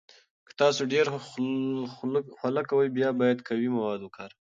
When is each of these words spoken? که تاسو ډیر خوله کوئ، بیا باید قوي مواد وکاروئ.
که 0.47 0.53
تاسو 0.61 0.81
ډیر 0.93 1.05
خوله 2.39 2.61
کوئ، 2.69 2.87
بیا 2.97 3.09
باید 3.19 3.45
قوي 3.47 3.69
مواد 3.75 3.99
وکاروئ. 4.03 4.37